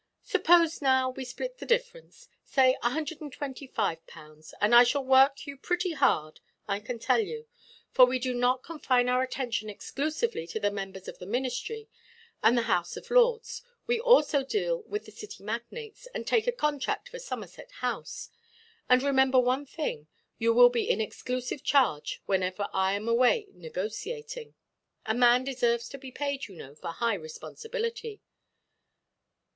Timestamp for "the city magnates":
15.05-16.07